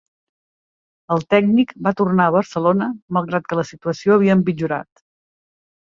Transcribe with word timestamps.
El 1.15 1.21
tècnic 1.33 1.75
va 1.89 1.93
tornar 2.01 2.27
a 2.31 2.35
Barcelona 2.39 2.89
malgrat 3.19 3.49
que 3.53 3.63
la 3.63 3.69
situació 3.75 4.19
havia 4.19 4.41
empitjorat. 4.43 5.09